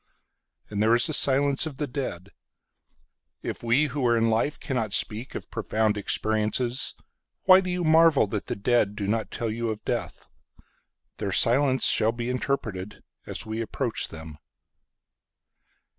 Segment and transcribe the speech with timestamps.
[0.71, 2.31] And there is the silence of the dead.
[3.43, 6.95] If we who are in life cannot speakOf profound experiences,
[7.43, 10.27] Why do you marvel that the deadDo not tell you of death?
[11.17, 14.39] Their silence shall be interpretedAs we approach them.